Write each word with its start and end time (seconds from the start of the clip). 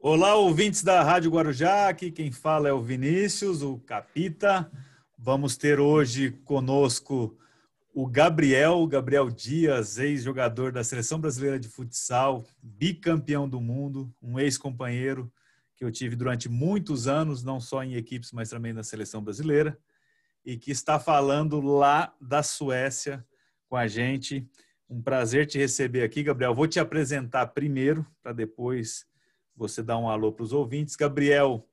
Olá, 0.00 0.36
ouvintes 0.36 0.84
da 0.84 1.02
Rádio 1.02 1.28
Guarujá, 1.28 1.88
aqui 1.88 2.08
quem 2.12 2.30
fala 2.30 2.68
é 2.68 2.72
o 2.72 2.80
Vinícius, 2.80 3.62
o 3.62 3.78
Capita. 3.78 4.70
Vamos 5.18 5.56
ter 5.56 5.80
hoje 5.80 6.30
conosco 6.44 7.36
o 7.92 8.06
Gabriel, 8.06 8.86
Gabriel 8.86 9.28
Dias, 9.28 9.98
ex-jogador 9.98 10.70
da 10.70 10.84
Seleção 10.84 11.20
Brasileira 11.20 11.58
de 11.58 11.68
Futsal, 11.68 12.44
bicampeão 12.62 13.48
do 13.48 13.60
mundo, 13.60 14.14
um 14.22 14.38
ex-companheiro 14.38 15.32
que 15.74 15.84
eu 15.84 15.90
tive 15.90 16.14
durante 16.14 16.48
muitos 16.48 17.08
anos, 17.08 17.42
não 17.42 17.58
só 17.58 17.82
em 17.82 17.96
equipes, 17.96 18.30
mas 18.30 18.50
também 18.50 18.72
na 18.72 18.84
Seleção 18.84 19.20
Brasileira, 19.20 19.76
e 20.44 20.56
que 20.56 20.70
está 20.70 21.00
falando 21.00 21.60
lá 21.60 22.14
da 22.20 22.44
Suécia 22.44 23.26
com 23.68 23.74
a 23.74 23.88
gente. 23.88 24.48
Um 24.88 25.02
prazer 25.02 25.44
te 25.44 25.58
receber 25.58 26.04
aqui, 26.04 26.22
Gabriel. 26.22 26.54
Vou 26.54 26.68
te 26.68 26.78
apresentar 26.78 27.48
primeiro, 27.48 28.06
para 28.22 28.32
depois 28.32 29.08
você 29.58 29.82
dar 29.82 29.98
um 29.98 30.08
alô 30.08 30.32
para 30.32 30.44
os 30.44 30.52
ouvintes. 30.52 30.96
Gabriel 30.96 31.66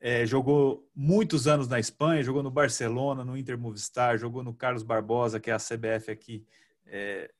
é, 0.00 0.26
jogou 0.26 0.88
muitos 0.94 1.46
anos 1.46 1.68
na 1.68 1.78
Espanha, 1.78 2.22
jogou 2.22 2.42
no 2.42 2.50
Barcelona, 2.50 3.24
no 3.24 3.36
Inter 3.36 3.58
Movistar, 3.58 4.18
jogou 4.18 4.42
no 4.42 4.54
Carlos 4.54 4.82
Barbosa, 4.82 5.38
que 5.38 5.50
é 5.50 5.54
a 5.54 5.58
CBF 5.58 6.10
aqui 6.10 6.44
é, 6.86 7.30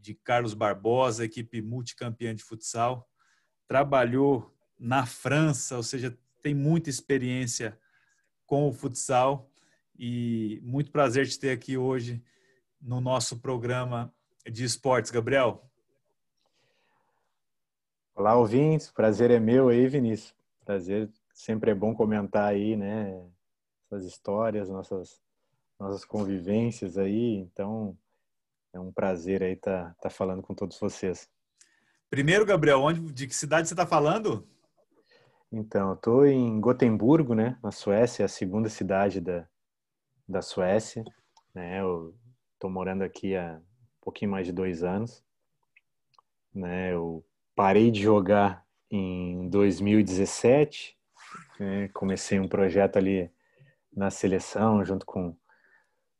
de 0.00 0.14
Carlos 0.14 0.54
Barbosa, 0.54 1.24
equipe 1.24 1.60
multicampeã 1.60 2.34
de 2.34 2.44
futsal. 2.44 3.08
Trabalhou 3.66 4.54
na 4.78 5.06
França, 5.06 5.76
ou 5.76 5.82
seja, 5.82 6.16
tem 6.42 6.54
muita 6.54 6.90
experiência 6.90 7.78
com 8.46 8.68
o 8.68 8.72
futsal 8.72 9.50
e 9.98 10.60
muito 10.62 10.90
prazer 10.90 11.26
te 11.26 11.38
ter 11.38 11.50
aqui 11.50 11.76
hoje 11.76 12.22
no 12.80 13.00
nosso 13.00 13.38
programa 13.40 14.12
de 14.50 14.62
esportes, 14.62 15.10
Gabriel. 15.10 15.68
Olá, 18.16 18.36
ouvintes. 18.36 18.92
Prazer 18.92 19.32
é 19.32 19.40
meu 19.40 19.70
aí, 19.70 19.88
Vinícius. 19.88 20.36
Prazer 20.64 21.10
sempre 21.34 21.72
é 21.72 21.74
bom 21.74 21.92
comentar 21.92 22.44
aí, 22.44 22.76
né? 22.76 23.20
Essas 23.86 24.04
histórias, 24.04 24.68
nossas 24.68 25.20
nossas 25.80 26.04
convivências 26.04 26.96
aí. 26.96 27.38
Então, 27.38 27.98
é 28.72 28.78
um 28.78 28.92
prazer 28.92 29.42
aí 29.42 29.54
estar 29.54 29.94
tá, 29.94 30.02
tá 30.02 30.10
falando 30.10 30.42
com 30.42 30.54
todos 30.54 30.78
vocês. 30.78 31.28
Primeiro, 32.08 32.46
Gabriel, 32.46 32.80
onde, 32.80 33.00
de 33.00 33.26
que 33.26 33.34
cidade 33.34 33.66
você 33.66 33.74
está 33.74 33.84
falando? 33.84 34.46
Então, 35.50 35.88
eu 35.88 35.94
estou 35.94 36.24
em 36.24 36.60
Gotemburgo, 36.60 37.34
né? 37.34 37.58
Na 37.64 37.72
Suécia, 37.72 38.26
a 38.26 38.28
segunda 38.28 38.68
cidade 38.68 39.20
da, 39.20 39.44
da 40.28 40.40
Suécia. 40.40 41.02
Né? 41.52 41.80
Eu 41.80 42.14
estou 42.52 42.70
morando 42.70 43.02
aqui 43.02 43.34
há 43.34 43.58
um 43.58 44.04
pouquinho 44.04 44.30
mais 44.30 44.46
de 44.46 44.52
dois 44.52 44.84
anos. 44.84 45.24
Né? 46.54 46.92
Eu 46.92 47.24
parei 47.54 47.90
de 47.90 48.02
jogar 48.02 48.64
em 48.90 49.48
2017, 49.48 50.96
né? 51.58 51.88
comecei 51.88 52.38
um 52.38 52.48
projeto 52.48 52.96
ali 52.96 53.30
na 53.92 54.10
seleção 54.10 54.84
junto 54.84 55.06
com, 55.06 55.36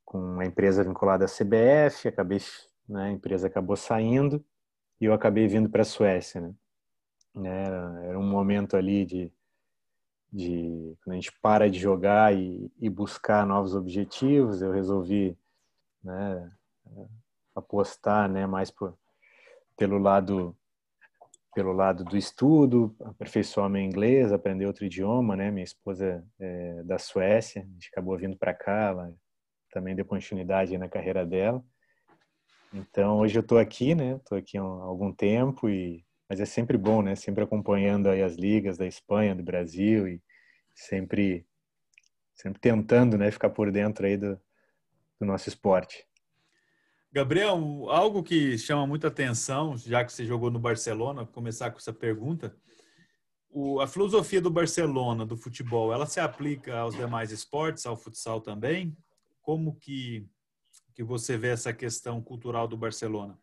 com 0.04 0.18
uma 0.18 0.44
empresa 0.44 0.84
vinculada 0.84 1.24
à 1.24 1.28
CBF, 1.28 2.08
acabei, 2.08 2.40
né, 2.88 3.04
a 3.04 3.10
empresa 3.10 3.46
acabou 3.46 3.76
saindo 3.76 4.44
e 5.00 5.06
eu 5.06 5.12
acabei 5.12 5.46
vindo 5.48 5.68
para 5.68 5.82
a 5.82 5.84
Suécia, 5.84 6.40
né? 6.40 6.54
Era, 7.36 8.00
era 8.04 8.18
um 8.18 8.28
momento 8.28 8.76
ali 8.76 9.04
de, 9.04 9.32
de 10.32 10.96
quando 11.02 11.14
a 11.14 11.16
gente 11.16 11.32
para 11.40 11.68
de 11.68 11.80
jogar 11.80 12.32
e, 12.32 12.70
e 12.80 12.88
buscar 12.88 13.44
novos 13.44 13.74
objetivos, 13.74 14.62
eu 14.62 14.70
resolvi 14.70 15.36
né, 16.02 16.52
apostar 17.54 18.28
né, 18.28 18.46
mais 18.46 18.70
por, 18.70 18.96
pelo 19.76 19.98
lado 19.98 20.56
pelo 21.54 21.72
lado 21.72 22.04
do 22.04 22.16
estudo, 22.16 22.94
aperfeiçoar 23.00 23.68
meu 23.70 23.80
inglês, 23.82 24.32
aprender 24.32 24.66
outro 24.66 24.84
idioma, 24.84 25.36
né? 25.36 25.50
Minha 25.50 25.64
esposa 25.64 26.24
é 26.40 26.82
da 26.82 26.98
Suécia, 26.98 27.62
a 27.62 27.64
gente 27.64 27.88
acabou 27.92 28.16
vindo 28.18 28.36
para 28.36 28.52
cá, 28.52 28.88
ela 28.88 29.14
também 29.70 29.94
deu 29.94 30.04
continuidade 30.04 30.76
na 30.76 30.88
carreira 30.88 31.24
dela. 31.24 31.64
Então, 32.72 33.18
hoje 33.18 33.38
eu 33.38 33.42
estou 33.42 33.58
aqui, 33.58 33.94
né? 33.94 34.16
Estou 34.16 34.36
aqui 34.36 34.58
há 34.58 34.62
algum 34.62 35.12
tempo 35.12 35.68
e 35.68 36.04
mas 36.28 36.40
é 36.40 36.46
sempre 36.46 36.76
bom, 36.78 37.02
né? 37.02 37.14
Sempre 37.14 37.44
acompanhando 37.44 38.08
aí 38.08 38.22
as 38.22 38.34
ligas 38.34 38.78
da 38.78 38.86
Espanha, 38.86 39.34
do 39.34 39.42
Brasil 39.42 40.08
e 40.08 40.22
sempre 40.74 41.46
sempre 42.34 42.60
tentando, 42.60 43.16
né, 43.16 43.30
ficar 43.30 43.50
por 43.50 43.70
dentro 43.70 44.04
aí 44.04 44.16
do, 44.16 44.34
do 45.20 45.26
nosso 45.26 45.48
esporte. 45.48 46.04
Gabriel, 47.14 47.88
algo 47.90 48.24
que 48.24 48.58
chama 48.58 48.84
muita 48.88 49.06
atenção, 49.06 49.76
já 49.76 50.04
que 50.04 50.12
você 50.12 50.24
jogou 50.24 50.50
no 50.50 50.58
Barcelona, 50.58 51.24
começar 51.24 51.70
com 51.70 51.78
essa 51.78 51.92
pergunta. 51.92 52.56
O, 53.48 53.80
a 53.80 53.86
filosofia 53.86 54.40
do 54.40 54.50
Barcelona, 54.50 55.24
do 55.24 55.36
futebol, 55.36 55.92
ela 55.92 56.06
se 56.06 56.18
aplica 56.18 56.76
aos 56.76 56.96
demais 56.96 57.30
esportes, 57.30 57.86
ao 57.86 57.96
futsal 57.96 58.40
também? 58.40 58.96
Como 59.42 59.76
que, 59.76 60.28
que 60.92 61.04
você 61.04 61.38
vê 61.38 61.50
essa 61.50 61.72
questão 61.72 62.20
cultural 62.20 62.66
do 62.66 62.76
Barcelona? 62.76 63.38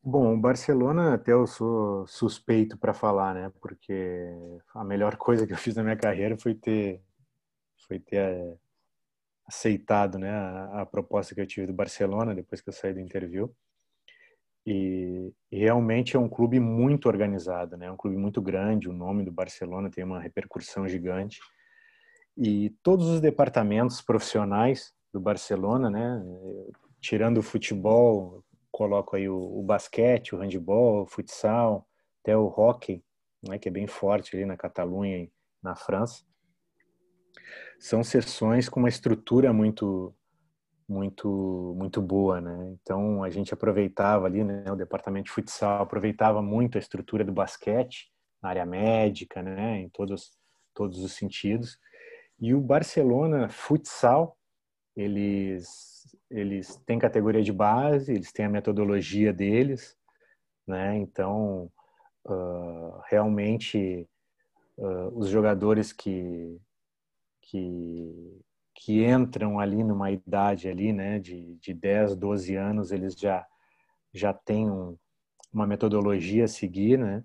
Bom, 0.00 0.36
o 0.36 0.40
Barcelona 0.40 1.14
até 1.14 1.32
eu 1.32 1.48
sou 1.48 2.06
suspeito 2.06 2.78
para 2.78 2.94
falar, 2.94 3.34
né? 3.34 3.52
Porque 3.60 4.28
a 4.72 4.84
melhor 4.84 5.16
coisa 5.16 5.48
que 5.48 5.52
eu 5.52 5.58
fiz 5.58 5.74
na 5.74 5.82
minha 5.82 5.96
carreira 5.96 6.38
foi 6.38 6.54
ter 6.54 7.02
foi 7.88 7.98
ter 7.98 8.56
aceitado 9.52 10.18
né, 10.18 10.30
a, 10.30 10.80
a, 10.80 10.86
proposta 10.86 11.34
que 11.34 11.40
eu 11.40 11.46
tive 11.46 11.66
do 11.66 11.74
Barcelona 11.74 12.34
depois 12.34 12.62
que 12.62 12.70
eu 12.70 12.72
saí 12.72 12.94
do 12.94 13.00
interview. 13.00 13.54
E, 14.66 15.30
realmente 15.50 16.16
é 16.16 16.18
um 16.18 16.28
clube 16.28 16.58
muito 16.58 17.06
organizado, 17.06 17.76
né? 17.76 17.86
É 17.86 17.90
um 17.90 17.96
clube 17.96 18.16
muito 18.16 18.40
grande. 18.40 18.88
O 18.88 18.92
nome 18.92 19.24
do 19.24 19.32
Barcelona 19.32 19.90
tem 19.90 20.04
uma 20.04 20.20
repercussão 20.20 20.88
gigante. 20.88 21.40
E 22.36 22.70
todos 22.82 23.08
os 23.08 23.20
departamentos 23.20 24.00
profissionais 24.00 24.94
do 25.12 25.20
Barcelona, 25.20 25.90
né? 25.90 26.24
Tirando 27.00 27.38
o 27.38 27.42
futebol, 27.42 28.42
coloco 28.70 29.16
aí 29.16 29.28
o, 29.28 29.36
o 29.36 29.62
basquete, 29.62 30.34
o 30.34 30.38
handebol, 30.38 31.02
o 31.02 31.06
futsal, 31.06 31.86
até 32.22 32.36
o 32.36 32.46
hockey, 32.46 33.04
né? 33.46 33.58
Que 33.58 33.68
é 33.68 33.72
bem 33.72 33.86
forte 33.86 34.36
ali 34.36 34.46
na 34.46 34.56
Catalunha 34.56 35.18
e 35.18 35.32
na 35.62 35.74
França 35.74 36.24
são 37.82 38.04
sessões 38.04 38.68
com 38.68 38.78
uma 38.78 38.88
estrutura 38.88 39.52
muito 39.52 40.14
muito 40.88 41.74
muito 41.76 42.00
boa, 42.00 42.40
né? 42.40 42.76
Então 42.80 43.24
a 43.24 43.30
gente 43.30 43.52
aproveitava 43.52 44.26
ali, 44.26 44.44
né, 44.44 44.70
o 44.70 44.76
departamento 44.76 45.24
de 45.26 45.32
futsal 45.32 45.82
aproveitava 45.82 46.40
muito 46.40 46.78
a 46.78 46.80
estrutura 46.80 47.24
do 47.24 47.32
basquete 47.32 48.08
na 48.40 48.50
área 48.50 48.64
médica, 48.64 49.42
né, 49.42 49.80
em 49.80 49.88
todos 49.88 50.30
todos 50.72 50.98
os 51.02 51.12
sentidos. 51.12 51.76
E 52.40 52.54
o 52.54 52.60
Barcelona 52.60 53.48
Futsal, 53.48 54.38
eles 54.96 55.66
eles 56.30 56.76
têm 56.86 57.00
categoria 57.00 57.42
de 57.42 57.52
base, 57.52 58.12
eles 58.12 58.32
têm 58.32 58.46
a 58.46 58.50
metodologia 58.50 59.32
deles, 59.32 59.96
né? 60.66 60.96
Então 60.98 61.68
uh, 62.26 63.00
realmente 63.10 64.08
uh, 64.78 65.18
os 65.18 65.28
jogadores 65.28 65.92
que 65.92 66.60
que, 67.42 68.40
que 68.74 69.04
entram 69.04 69.58
ali 69.58 69.82
numa 69.84 70.10
idade 70.10 70.68
ali, 70.68 70.92
né, 70.92 71.18
de, 71.18 71.56
de 71.56 71.74
10, 71.74 72.16
12 72.16 72.54
anos, 72.54 72.92
eles 72.92 73.14
já, 73.14 73.46
já 74.12 74.32
têm 74.32 74.70
um, 74.70 74.96
uma 75.52 75.66
metodologia 75.66 76.44
a 76.44 76.48
seguir, 76.48 76.98
né, 76.98 77.22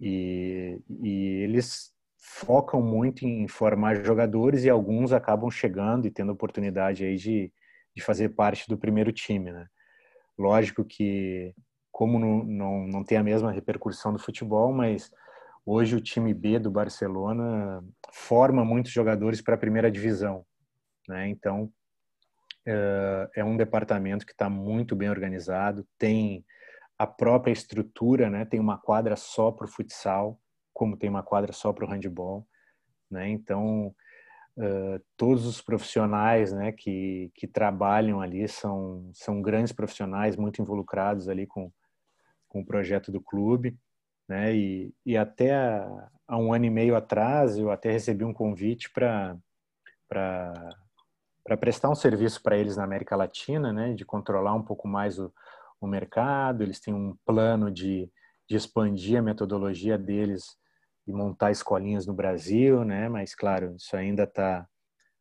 e, 0.00 0.78
e 1.02 1.42
eles 1.44 1.94
focam 2.18 2.82
muito 2.82 3.24
em 3.24 3.46
formar 3.46 4.04
jogadores 4.04 4.64
e 4.64 4.70
alguns 4.70 5.12
acabam 5.12 5.50
chegando 5.50 6.06
e 6.06 6.10
tendo 6.10 6.32
oportunidade 6.32 7.04
aí 7.04 7.16
de, 7.16 7.52
de 7.94 8.02
fazer 8.02 8.30
parte 8.30 8.68
do 8.68 8.76
primeiro 8.76 9.12
time, 9.12 9.52
né. 9.52 9.66
Lógico 10.38 10.84
que, 10.84 11.54
como 11.90 12.18
não, 12.18 12.44
não, 12.44 12.86
não 12.86 13.04
tem 13.04 13.16
a 13.16 13.22
mesma 13.22 13.50
repercussão 13.50 14.12
do 14.12 14.18
futebol, 14.18 14.70
mas 14.70 15.10
Hoje 15.68 15.96
o 15.96 16.00
time 16.00 16.32
B 16.32 16.60
do 16.60 16.70
Barcelona 16.70 17.82
forma 18.12 18.64
muitos 18.64 18.92
jogadores 18.92 19.42
para 19.42 19.56
a 19.56 19.58
primeira 19.58 19.90
divisão, 19.90 20.46
né? 21.08 21.28
Então 21.28 21.72
eh, 22.64 23.28
é 23.34 23.44
um 23.44 23.56
departamento 23.56 24.24
que 24.24 24.30
está 24.30 24.48
muito 24.48 24.94
bem 24.94 25.10
organizado, 25.10 25.84
tem 25.98 26.46
a 26.96 27.04
própria 27.04 27.50
estrutura, 27.52 28.30
né? 28.30 28.44
Tem 28.44 28.60
uma 28.60 28.78
quadra 28.78 29.16
só 29.16 29.50
para 29.50 29.64
o 29.66 29.68
futsal, 29.68 30.40
como 30.72 30.96
tem 30.96 31.10
uma 31.10 31.24
quadra 31.24 31.52
só 31.52 31.72
para 31.72 31.84
o 31.84 31.88
handball, 31.88 32.46
né? 33.10 33.28
Então 33.28 33.92
Uh, 34.58 34.98
todos 35.18 35.44
os 35.44 35.60
profissionais 35.60 36.50
né, 36.50 36.72
que, 36.72 37.30
que 37.34 37.46
trabalham 37.46 38.22
ali 38.22 38.48
são, 38.48 39.10
são 39.12 39.42
grandes 39.42 39.70
profissionais, 39.70 40.34
muito 40.34 40.62
involucrados 40.62 41.28
ali 41.28 41.46
com, 41.46 41.70
com 42.48 42.62
o 42.62 42.64
projeto 42.64 43.12
do 43.12 43.20
clube 43.20 43.76
né? 44.28 44.54
E, 44.54 44.94
e 45.04 45.16
até 45.16 45.54
há, 45.54 46.08
há 46.26 46.38
um 46.38 46.52
ano 46.52 46.64
e 46.64 46.70
meio 46.70 46.96
atrás 46.96 47.56
eu 47.56 47.70
até 47.70 47.90
recebi 47.90 48.24
um 48.24 48.32
convite 48.34 48.90
para 48.90 49.36
para 50.08 51.56
prestar 51.56 51.90
um 51.90 51.94
serviço 51.94 52.42
para 52.42 52.56
eles 52.56 52.76
na 52.76 52.84
América 52.84 53.16
Latina, 53.16 53.72
né? 53.72 53.94
De 53.94 54.04
controlar 54.04 54.54
um 54.54 54.62
pouco 54.62 54.88
mais 54.88 55.18
o, 55.18 55.32
o 55.80 55.86
mercado. 55.86 56.62
Eles 56.62 56.80
têm 56.80 56.94
um 56.94 57.16
plano 57.24 57.70
de, 57.70 58.10
de 58.48 58.56
expandir 58.56 59.18
a 59.18 59.22
metodologia 59.22 59.96
deles 59.96 60.56
e 61.06 61.12
montar 61.12 61.50
escolinhas 61.52 62.06
no 62.06 62.14
Brasil, 62.14 62.84
né? 62.84 63.08
Mas 63.08 63.34
claro, 63.34 63.74
isso 63.76 63.96
ainda 63.96 64.24
está 64.24 64.66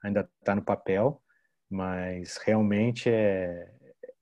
ainda 0.04 0.30
tá 0.44 0.56
no 0.56 0.62
papel, 0.62 1.22
mas 1.70 2.38
realmente 2.38 3.10
é, 3.10 3.72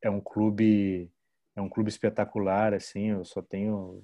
é 0.01 0.09
um 0.09 0.21
clube 0.21 1.12
é 1.56 1.62
um 1.62 1.69
clube 1.69 1.89
espetacular, 1.89 2.74
assim. 2.74 3.12
Eu 3.12 3.25
só 3.25 3.41
tenho 3.41 4.03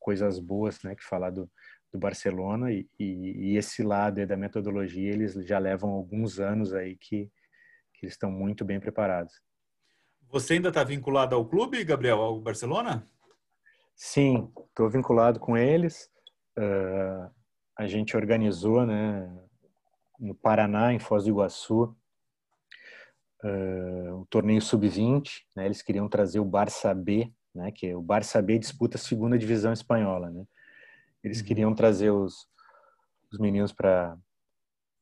coisas 0.00 0.40
boas, 0.40 0.82
né, 0.82 0.96
que 0.96 1.04
falar 1.04 1.30
do, 1.30 1.48
do 1.92 1.98
Barcelona 1.98 2.72
e, 2.72 2.88
e, 2.98 3.52
e 3.52 3.56
esse 3.56 3.82
lado 3.82 4.26
da 4.26 4.36
metodologia 4.36 5.12
eles 5.12 5.34
já 5.46 5.58
levam 5.58 5.90
alguns 5.90 6.40
anos 6.40 6.72
aí 6.72 6.96
que, 6.96 7.30
que 7.94 8.06
eles 8.06 8.14
estão 8.14 8.30
muito 8.30 8.64
bem 8.64 8.80
preparados. 8.80 9.34
Você 10.30 10.54
ainda 10.54 10.68
está 10.68 10.84
vinculado 10.84 11.34
ao 11.34 11.44
clube, 11.44 11.82
Gabriel, 11.84 12.20
ao 12.20 12.40
Barcelona? 12.40 13.04
Sim, 13.96 14.50
estou 14.68 14.88
vinculado 14.88 15.40
com 15.40 15.56
eles. 15.56 16.08
Uh, 16.56 17.28
a 17.76 17.86
gente 17.88 18.16
organizou, 18.16 18.86
né, 18.86 19.28
no 20.18 20.34
Paraná, 20.34 20.92
em 20.92 21.00
Foz 21.00 21.24
do 21.24 21.30
Iguaçu, 21.30 21.96
uh, 23.42 24.20
um 24.20 24.24
torneio 24.30 24.62
sub-20. 24.62 25.42
Né, 25.56 25.66
eles 25.66 25.82
queriam 25.82 26.08
trazer 26.08 26.38
o 26.38 26.44
Barça 26.44 26.94
B, 26.94 27.30
né, 27.54 27.70
que 27.70 27.94
o 27.94 28.02
Barça 28.02 28.40
B 28.40 28.58
disputa 28.58 28.96
a 28.96 29.00
segunda 29.00 29.38
divisão 29.38 29.72
espanhola. 29.72 30.30
Né. 30.30 30.44
Eles 31.22 31.40
uhum. 31.40 31.46
queriam 31.46 31.74
trazer 31.74 32.10
os, 32.10 32.48
os 33.32 33.38
meninos 33.38 33.72
para 33.72 34.16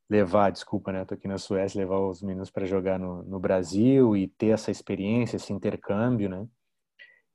levar, 0.09 0.50
desculpa, 0.50 0.91
né? 0.91 1.05
Tô 1.05 1.15
aqui 1.15 1.29
na 1.29 1.37
Suécia, 1.37 1.81
levar 1.81 1.99
os 1.99 2.23
meninos 2.23 2.50
para 2.50 2.65
jogar 2.65 2.99
no, 2.99 3.23
no 3.25 3.39
Brasil 3.39 4.17
e 4.17 4.27
ter 4.27 4.49
essa 4.49 4.71
experiência, 4.71 5.37
esse 5.37 5.53
intercâmbio, 5.53 6.29
né? 6.29 6.47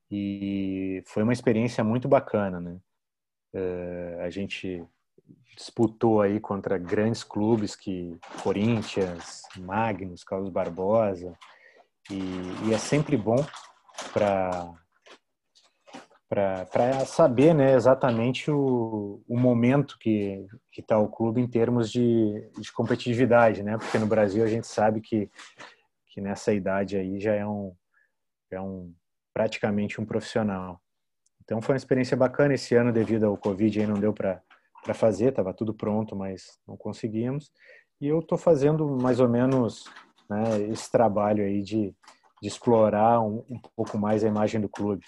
E 0.10 1.04
foi 1.06 1.24
uma 1.24 1.34
experiência 1.34 1.84
muito 1.84 2.08
bacana, 2.08 2.60
né? 2.60 2.80
Uh, 3.54 4.22
a 4.22 4.30
gente 4.32 4.84
disputou 5.56 6.22
aí 6.22 6.40
contra 6.40 6.78
grandes 6.78 7.24
clubes 7.24 7.76
que 7.76 8.18
Corinthians, 8.42 9.44
Magnus, 9.58 10.24
Carlos 10.24 10.50
Barbosa 10.50 11.38
e, 12.10 12.20
e 12.68 12.74
é 12.74 12.78
sempre 12.80 13.16
bom 13.16 13.46
para 14.12 14.74
para 16.30 17.06
saber 17.06 17.54
né, 17.54 17.74
exatamente 17.74 18.50
o, 18.50 19.22
o 19.28 19.38
momento 19.38 19.98
que 20.00 20.48
está 20.76 20.98
o 20.98 21.08
clube 21.08 21.40
em 21.40 21.48
termos 21.48 21.92
de, 21.92 22.50
de 22.60 22.72
competitividade, 22.72 23.62
né? 23.62 23.78
Porque 23.78 24.00
no 24.00 24.08
Brasil 24.08 24.44
a 24.44 24.48
gente 24.48 24.66
sabe 24.66 25.00
que, 25.00 25.30
que 26.08 26.20
nessa 26.20 26.52
idade 26.52 26.98
aí 26.98 27.20
já 27.20 27.34
é 27.34 27.46
um, 27.46 27.76
é 28.52 28.60
um 28.60 28.92
praticamente 29.34 30.02
um 30.02 30.06
profissional. 30.06 30.82
Então 31.44 31.62
foi 31.62 31.74
uma 31.74 31.78
experiência 31.78 32.16
bacana 32.16 32.54
esse 32.54 32.74
ano 32.76 32.92
devido 32.92 33.26
ao 33.26 33.38
Covid 33.38 33.82
aí 33.82 33.88
não 33.88 34.00
deu 34.00 34.14
para 34.14 34.42
fazer, 34.94 35.30
estava 35.30 35.54
tudo 35.54 35.74
pronto, 35.74 36.16
mas 36.16 36.60
não 36.68 36.78
conseguimos. 36.78 37.52
E 38.00 38.08
eu 38.08 38.20
estou 38.20 38.38
fazendo 38.38 38.88
mais 38.98 39.20
ou 39.20 39.30
menos 39.30 39.86
né, 40.30 40.62
esse 40.72 40.92
trabalho 40.92 41.44
aí 41.44 41.62
de, 41.62 41.94
de 42.42 42.48
explorar 42.48 43.22
um, 43.22 43.44
um 43.50 43.60
pouco 43.76 43.98
mais 43.98 44.24
a 44.24 44.28
imagem 44.28 44.60
do 44.60 44.70
clube. 44.70 45.06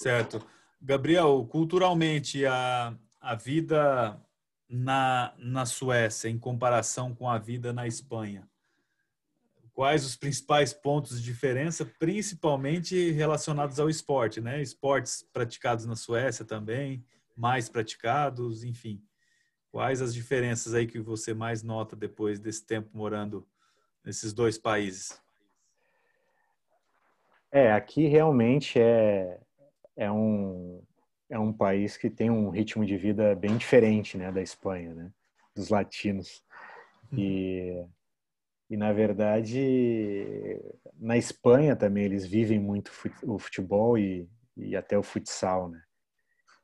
Certo. 0.00 0.40
Gabriel, 0.80 1.46
culturalmente, 1.46 2.46
a, 2.46 2.96
a 3.20 3.34
vida 3.34 4.18
na, 4.66 5.34
na 5.36 5.66
Suécia 5.66 6.30
em 6.30 6.38
comparação 6.38 7.14
com 7.14 7.28
a 7.28 7.36
vida 7.36 7.70
na 7.70 7.86
Espanha? 7.86 8.48
Quais 9.74 10.06
os 10.06 10.16
principais 10.16 10.72
pontos 10.72 11.20
de 11.20 11.30
diferença, 11.30 11.84
principalmente 11.98 13.10
relacionados 13.10 13.78
ao 13.78 13.90
esporte, 13.90 14.40
né? 14.40 14.62
Esportes 14.62 15.22
praticados 15.34 15.84
na 15.84 15.96
Suécia 15.96 16.46
também, 16.46 17.04
mais 17.36 17.68
praticados, 17.68 18.64
enfim. 18.64 19.04
Quais 19.70 20.00
as 20.00 20.14
diferenças 20.14 20.72
aí 20.72 20.86
que 20.86 20.98
você 20.98 21.34
mais 21.34 21.62
nota 21.62 21.94
depois 21.94 22.40
desse 22.40 22.64
tempo 22.64 22.88
morando 22.94 23.46
nesses 24.02 24.32
dois 24.32 24.56
países? 24.56 25.20
É, 27.52 27.70
aqui 27.70 28.06
realmente 28.06 28.80
é, 28.80 29.38
é 29.96 30.10
um, 30.10 30.82
é 31.28 31.38
um 31.38 31.52
país 31.52 31.96
que 31.96 32.10
tem 32.10 32.30
um 32.30 32.50
ritmo 32.50 32.84
de 32.84 32.96
vida 32.96 33.34
bem 33.34 33.56
diferente 33.56 34.16
né, 34.16 34.30
da 34.32 34.42
Espanha, 34.42 34.94
né, 34.94 35.10
dos 35.54 35.68
latinos. 35.68 36.42
E, 37.12 37.84
e, 38.68 38.76
na 38.76 38.92
verdade, 38.92 40.60
na 40.96 41.16
Espanha 41.16 41.74
também 41.74 42.04
eles 42.04 42.24
vivem 42.24 42.58
muito 42.58 42.90
o 43.24 43.38
futebol 43.38 43.98
e, 43.98 44.28
e 44.56 44.76
até 44.76 44.96
o 44.96 45.02
futsal, 45.02 45.68
né? 45.68 45.82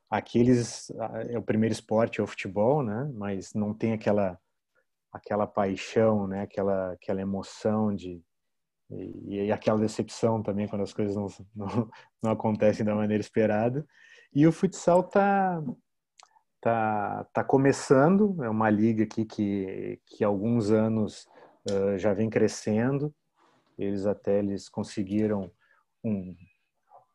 Aqui 0.09 0.39
eles, 0.39 0.89
é 1.29 1.37
o 1.37 1.43
primeiro 1.43 1.73
esporte 1.73 2.21
é 2.21 2.23
o 2.23 2.27
futebol, 2.27 2.81
né? 2.81 3.11
Mas 3.13 3.53
não 3.53 3.73
tem 3.73 3.91
aquela 3.91 4.39
aquela 5.11 5.45
paixão, 5.45 6.27
né? 6.27 6.43
Aquela 6.43 6.93
aquela 6.93 7.19
emoção 7.19 7.93
de 7.93 8.23
e, 8.89 9.45
e 9.45 9.51
aquela 9.51 9.79
decepção 9.79 10.41
também 10.41 10.67
quando 10.67 10.81
as 10.83 10.93
coisas 10.93 11.15
não, 11.15 11.27
não, 11.55 11.89
não 12.21 12.31
acontecem 12.31 12.85
da 12.85 12.95
maneira 12.95 13.21
esperada. 13.21 13.85
E 14.33 14.45
o 14.45 14.51
futsal 14.51 15.03
tá 15.03 15.61
tá, 16.61 17.23
tá 17.33 17.43
começando, 17.43 18.43
é 18.43 18.49
uma 18.49 18.69
liga 18.69 19.03
aqui 19.03 19.25
que, 19.25 20.01
que 20.05 20.23
há 20.23 20.27
alguns 20.27 20.71
anos 20.71 21.25
uh, 21.69 21.97
já 21.97 22.13
vem 22.13 22.29
crescendo. 22.29 23.13
Eles 23.77 24.05
até 24.05 24.39
eles 24.39 24.67
conseguiram 24.67 25.51
um, 26.03 26.35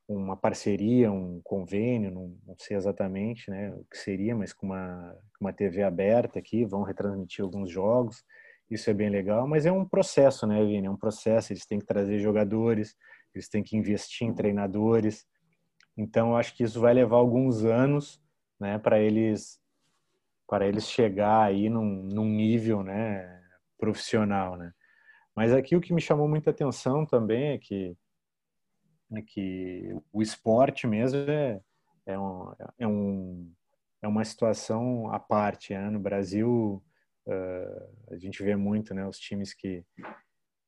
uma 0.08 0.36
parceria, 0.36 1.10
um 1.10 1.40
convênio, 1.42 2.10
não, 2.10 2.36
não, 2.46 2.56
sei 2.58 2.76
exatamente 2.76 3.50
né, 3.50 3.70
o 3.74 3.84
que 3.90 3.98
seria, 3.98 4.34
mas 4.34 4.52
com 4.52 4.66
uma, 4.66 5.16
uma 5.40 5.52
TV 5.52 5.82
aberta 5.82 6.38
aqui, 6.38 6.64
vão 6.64 6.82
retransmitir 6.82 7.44
alguns 7.44 7.70
jogos 7.70 8.24
isso 8.72 8.90
é 8.90 8.94
bem 8.94 9.10
legal, 9.10 9.46
mas 9.46 9.66
é 9.66 9.72
um 9.72 9.84
processo, 9.84 10.46
né, 10.46 10.64
Vini? 10.64 10.86
É 10.86 10.90
um 10.90 10.96
processo, 10.96 11.52
eles 11.52 11.66
têm 11.66 11.78
que 11.78 11.86
trazer 11.86 12.18
jogadores, 12.18 12.96
eles 13.34 13.48
têm 13.48 13.62
que 13.62 13.76
investir 13.76 14.26
em 14.26 14.34
treinadores. 14.34 15.26
Então, 15.96 16.30
eu 16.30 16.36
acho 16.36 16.56
que 16.56 16.62
isso 16.62 16.80
vai 16.80 16.94
levar 16.94 17.16
alguns 17.16 17.64
anos, 17.64 18.20
né, 18.60 18.78
para 18.78 18.98
eles 18.98 19.60
para 20.48 20.66
eles 20.66 20.90
chegar 20.90 21.44
aí 21.44 21.70
num, 21.70 22.02
num 22.02 22.26
nível, 22.26 22.82
né, 22.82 23.42
profissional, 23.78 24.54
né? 24.56 24.70
Mas 25.34 25.50
aqui 25.50 25.74
o 25.74 25.80
que 25.80 25.94
me 25.94 26.00
chamou 26.00 26.28
muita 26.28 26.50
atenção 26.50 27.06
também 27.06 27.52
é 27.52 27.58
que 27.58 27.96
é 29.16 29.22
que 29.22 29.94
o 30.12 30.22
esporte 30.22 30.86
mesmo 30.86 31.18
é, 31.30 31.60
é, 32.06 32.18
um, 32.18 32.52
é, 32.78 32.86
um, 32.86 33.52
é 34.02 34.08
uma 34.08 34.24
situação 34.24 35.12
à 35.12 35.18
parte. 35.18 35.74
Né? 35.74 35.90
No 35.90 36.00
Brasil, 36.00 36.82
Uh, 37.26 38.12
a 38.14 38.16
gente 38.16 38.42
vê 38.42 38.56
muito, 38.56 38.94
né, 38.94 39.06
os 39.06 39.18
times 39.18 39.54
que 39.54 39.84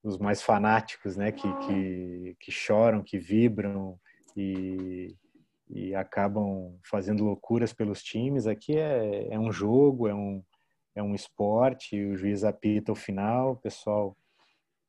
os 0.04 0.18
mais 0.18 0.42
fanáticos, 0.42 1.16
né, 1.16 1.32
que, 1.32 1.48
que, 1.60 2.36
que 2.38 2.52
choram, 2.52 3.02
que 3.02 3.18
vibram 3.18 3.98
e, 4.36 5.16
e 5.68 5.94
acabam 5.94 6.78
fazendo 6.84 7.24
loucuras 7.24 7.72
pelos 7.72 8.02
times. 8.02 8.46
Aqui 8.46 8.76
é, 8.76 9.32
é 9.32 9.38
um 9.38 9.50
jogo, 9.50 10.06
é 10.06 10.14
um, 10.14 10.42
é 10.94 11.02
um 11.02 11.14
esporte, 11.14 12.04
o 12.04 12.16
juiz 12.16 12.44
apita 12.44 12.92
o 12.92 12.96
final, 12.96 13.52
o 13.52 13.56
pessoal 13.56 14.16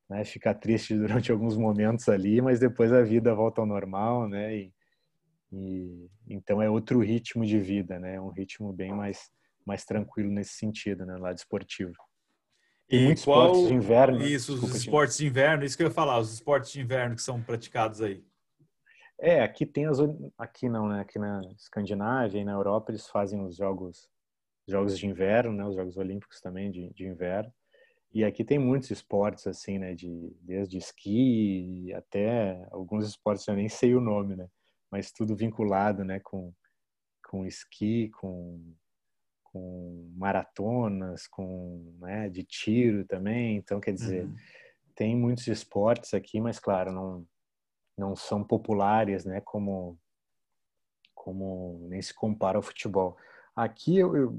né, 0.09 0.23
fica 0.23 0.53
triste 0.53 0.93
durante 0.97 1.31
alguns 1.31 1.57
momentos 1.57 2.07
ali, 2.09 2.41
mas 2.41 2.59
depois 2.59 2.91
a 2.91 3.01
vida 3.01 3.33
volta 3.33 3.61
ao 3.61 3.67
normal, 3.67 4.27
né? 4.27 4.55
E, 4.55 4.73
e, 5.51 6.09
então 6.27 6.61
é 6.61 6.69
outro 6.69 6.99
ritmo 6.99 7.45
de 7.45 7.59
vida, 7.59 7.99
né? 7.99 8.19
Um 8.19 8.29
ritmo 8.29 8.73
bem 8.73 8.93
mais 8.93 9.31
mais 9.65 9.83
tranquilo 9.83 10.29
nesse 10.29 10.53
sentido, 10.53 11.05
né, 11.05 11.17
lado 11.17 11.37
esportivo. 11.37 11.95
E 12.89 13.03
muitos 13.05 13.23
qual... 13.23 13.45
esportes 13.47 13.67
de 13.67 13.73
inverno. 13.73 14.21
Isso, 14.21 14.51
Desculpa, 14.51 14.75
os 14.75 14.81
esportes 14.81 15.17
de 15.17 15.27
inverno, 15.27 15.63
isso 15.63 15.75
que 15.75 15.83
eu 15.83 15.87
ia 15.87 15.93
falar, 15.93 16.19
os 16.19 16.33
esportes 16.33 16.71
de 16.71 16.81
inverno 16.81 17.15
que 17.15 17.21
são 17.21 17.41
praticados 17.41 18.01
aí. 18.01 18.23
É, 19.19 19.41
aqui 19.41 19.65
tem 19.65 19.85
as 19.85 19.97
aqui 20.37 20.69
não, 20.69 20.87
né? 20.87 20.99
Aqui 20.99 21.17
na 21.17 21.41
Escandinávia 21.57 22.39
e 22.39 22.45
na 22.45 22.51
Europa 22.51 22.91
eles 22.91 23.07
fazem 23.07 23.41
os 23.41 23.55
jogos 23.55 24.09
jogos 24.67 24.97
de 24.97 25.07
inverno, 25.07 25.53
né? 25.53 25.65
Os 25.65 25.75
jogos 25.75 25.97
olímpicos 25.97 26.41
também 26.41 26.69
de, 26.69 26.91
de 26.93 27.05
inverno. 27.05 27.51
E 28.13 28.23
aqui 28.23 28.43
tem 28.43 28.59
muitos 28.59 28.91
esportes 28.91 29.47
assim, 29.47 29.79
né? 29.79 29.93
De 29.95 30.35
desde 30.41 30.77
esqui 30.77 31.93
até 31.93 32.67
alguns 32.71 33.07
esportes 33.07 33.47
eu 33.47 33.55
nem 33.55 33.69
sei 33.69 33.95
o 33.95 34.01
nome, 34.01 34.35
né? 34.35 34.47
Mas 34.91 35.11
tudo 35.11 35.35
vinculado, 35.35 36.03
né? 36.03 36.19
Com 36.19 36.53
com 37.27 37.45
esqui, 37.45 38.09
com 38.09 38.61
com 39.55 40.11
maratonas, 40.17 41.27
com 41.27 41.95
né, 42.01 42.27
de 42.27 42.43
tiro 42.43 43.05
também. 43.05 43.55
Então, 43.55 43.79
quer 43.79 43.93
dizer, 43.93 44.25
uhum. 44.25 44.35
tem 44.93 45.15
muitos 45.15 45.47
esportes 45.47 46.13
aqui, 46.13 46.41
mas 46.41 46.59
claro, 46.59 46.91
não 46.91 47.25
não 47.97 48.13
são 48.13 48.43
populares, 48.43 49.23
né? 49.23 49.39
Como 49.39 49.97
como 51.13 51.87
nem 51.89 52.01
se 52.01 52.13
compara 52.13 52.57
ao 52.57 52.61
futebol. 52.61 53.15
Aqui 53.55 53.97
eu, 53.97 54.15
eu, 54.15 54.37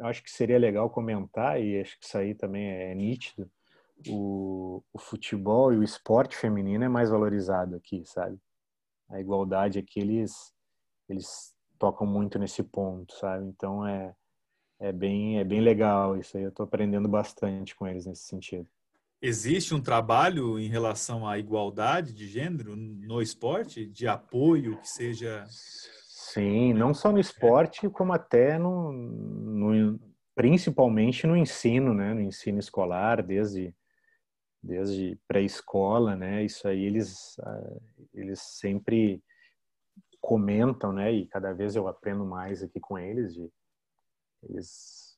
acho 0.00 0.22
que 0.22 0.30
seria 0.30 0.58
legal 0.58 0.88
comentar 0.88 1.62
e 1.62 1.78
acho 1.78 2.00
que 2.00 2.06
isso 2.06 2.16
aí 2.16 2.34
também 2.34 2.66
é 2.66 2.94
nítido. 2.94 3.50
O, 4.08 4.82
o 4.92 4.98
futebol 4.98 5.72
e 5.74 5.76
o 5.76 5.82
esporte 5.82 6.34
feminino 6.36 6.84
é 6.84 6.88
mais 6.88 7.10
valorizado 7.10 7.76
aqui, 7.76 8.02
sabe? 8.06 8.38
A 9.10 9.20
igualdade 9.20 9.78
aqui 9.78 10.00
eles 10.00 10.54
eles 11.06 11.54
tocam 11.78 12.06
muito 12.06 12.38
nesse 12.38 12.62
ponto, 12.62 13.12
sabe? 13.14 13.44
Então 13.46 13.86
é 13.86 14.14
é 14.80 14.92
bem 14.92 15.38
é 15.38 15.44
bem 15.44 15.60
legal 15.60 16.16
isso 16.16 16.36
aí. 16.36 16.44
Eu 16.44 16.50
estou 16.50 16.64
aprendendo 16.64 17.08
bastante 17.08 17.74
com 17.74 17.86
eles 17.86 18.06
nesse 18.06 18.22
sentido. 18.22 18.66
Existe 19.20 19.74
um 19.74 19.80
trabalho 19.80 20.58
em 20.60 20.68
relação 20.68 21.26
à 21.26 21.38
igualdade 21.38 22.12
de 22.12 22.28
gênero 22.28 22.76
no 22.76 23.20
esporte, 23.20 23.84
de 23.84 24.06
apoio 24.06 24.80
que 24.80 24.88
seja 24.88 25.44
Sim, 26.32 26.74
não 26.74 26.92
só 26.92 27.10
no 27.10 27.18
esporte, 27.18 27.88
como 27.88 28.12
até 28.12 28.58
no, 28.58 28.92
no 28.92 29.98
principalmente 30.34 31.26
no 31.26 31.36
ensino, 31.36 31.94
né? 31.94 32.12
No 32.12 32.20
ensino 32.20 32.58
escolar, 32.58 33.22
desde 33.22 33.74
desde 34.62 35.18
pré-escola, 35.26 36.14
né? 36.14 36.44
Isso 36.44 36.68
aí 36.68 36.84
eles 36.84 37.38
ah, 37.40 37.76
eles 38.12 38.40
sempre 38.40 39.22
comentam, 40.20 40.92
né? 40.92 41.12
E 41.12 41.26
cada 41.26 41.52
vez 41.52 41.74
eu 41.74 41.88
aprendo 41.88 42.26
mais 42.26 42.62
aqui 42.62 42.78
com 42.78 42.98
eles. 42.98 43.34
De, 43.34 43.50
eles 44.42 45.08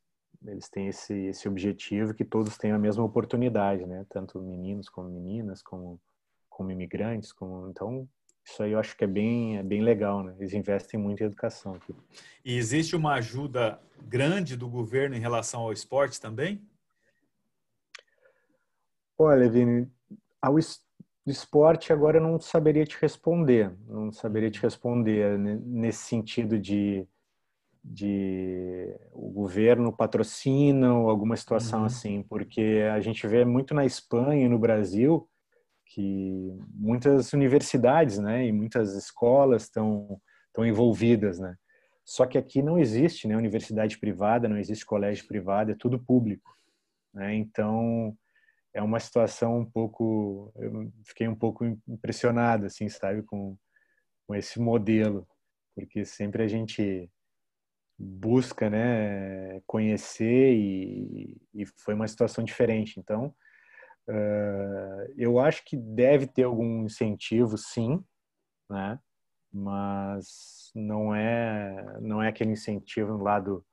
eles 0.47 0.69
têm 0.71 0.89
esse 0.89 1.15
esse 1.27 1.49
objetivo 1.49 2.15
que 2.15 2.25
todos 2.25 2.57
tenham 2.57 2.77
a 2.77 2.81
mesma 2.81 3.05
oportunidade, 3.05 3.85
né? 3.87 4.07
Tanto 4.09 4.41
meninos 4.41 4.89
como 4.89 5.09
meninas, 5.09 5.63
como 5.63 6.01
como 6.49 6.71
imigrantes, 6.71 7.33
como 7.33 7.69
então 7.69 8.09
isso 8.45 8.63
aí 8.63 8.73
eu 8.73 8.79
acho 8.79 8.97
que 8.97 9.05
é 9.05 9.07
bem 9.07 9.59
é 9.59 9.63
bem 9.63 9.83
legal, 9.83 10.23
né? 10.23 10.35
Eles 10.39 10.55
investem 10.55 10.99
muito 10.99 11.23
em 11.23 11.27
educação 11.27 11.75
aqui. 11.75 11.95
E 12.45 12.57
existe 12.57 12.97
uma 12.97 13.15
ajuda 13.15 13.81
grande 14.03 14.57
do 14.57 14.69
governo 14.69 15.15
em 15.15 15.21
relação 15.21 15.63
ao 15.63 15.73
esporte 15.73 16.21
também? 16.21 16.63
Olha, 19.19 19.51
Vini, 19.51 19.87
ao 20.41 20.57
esporte 21.27 21.93
agora 21.93 22.17
eu 22.17 22.23
não 22.23 22.41
saberia 22.41 22.87
te 22.87 22.97
responder, 22.99 23.71
não 23.87 24.11
saberia 24.11 24.51
te 24.51 24.59
uhum. 24.59 24.63
responder 24.63 25.39
nesse 25.39 26.05
sentido 26.05 26.59
de, 26.59 27.07
de 27.83 28.95
o 29.13 29.31
governo 29.31 29.95
patrocina 29.95 30.95
ou 30.95 31.09
alguma 31.09 31.37
situação 31.37 31.81
uhum. 31.81 31.87
assim, 31.87 32.23
porque 32.23 32.85
a 32.93 33.01
gente 33.01 33.27
vê 33.27 33.45
muito 33.45 33.75
na 33.75 33.85
Espanha 33.85 34.47
e 34.47 34.49
no 34.49 34.59
Brasil 34.59 35.29
que 35.87 36.57
muitas 36.73 37.33
universidades, 37.33 38.19
né, 38.19 38.47
e 38.47 38.53
muitas 38.53 38.95
escolas 38.95 39.63
estão 39.63 40.21
estão 40.47 40.67
envolvidas, 40.67 41.39
né? 41.39 41.57
Só 42.05 42.27
que 42.27 42.37
aqui 42.37 42.61
não 42.61 42.77
existe, 42.77 43.29
né, 43.29 43.37
universidade 43.37 43.99
privada, 43.99 44.49
não 44.49 44.59
existe 44.59 44.85
colégio 44.85 45.27
privado, 45.29 45.71
é 45.71 45.77
tudo 45.77 45.99
público, 45.99 46.57
né? 47.15 47.35
Então 47.35 48.17
é 48.75 48.83
uma 48.83 49.01
situação 49.01 49.59
um 49.59 49.65
pouco, 49.65 50.53
eu 50.57 50.93
fiquei 51.05 51.29
um 51.29 51.35
pouco 51.35 51.65
impressionado, 51.89 52.67
assim, 52.67 52.89
sabe, 52.89 53.23
com, 53.23 53.57
com 54.27 54.35
esse 54.35 54.61
modelo, 54.61 55.27
porque 55.75 56.05
sempre 56.05 56.43
a 56.43 56.49
gente 56.49 57.11
busca, 58.03 58.71
né, 58.71 59.61
conhecer 59.67 60.55
e, 60.55 61.37
e 61.53 61.67
foi 61.85 61.93
uma 61.93 62.09
situação 62.09 62.43
diferente. 62.43 62.99
Então, 62.99 63.35
uh, 64.09 65.13
eu 65.19 65.39
acho 65.39 65.63
que 65.67 65.77
deve 65.77 66.27
ter 66.27 66.45
algum 66.45 66.85
incentivo, 66.85 67.59
sim, 67.59 68.03
né, 68.71 68.99
mas 69.53 70.71
não 70.75 71.15
é 71.15 71.99
não 72.01 72.23
é 72.23 72.29
aquele 72.29 72.53
incentivo 72.53 73.13
no 73.13 73.23
lado 73.23 73.65